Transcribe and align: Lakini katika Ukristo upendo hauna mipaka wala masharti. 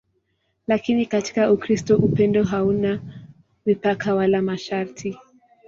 Lakini 0.67 1.05
katika 1.05 1.51
Ukristo 1.51 1.97
upendo 1.97 2.43
hauna 2.43 3.01
mipaka 3.65 4.15
wala 4.15 4.41
masharti. 4.41 5.17